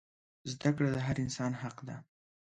[0.51, 1.97] زده کړه د هر انسان حق دی.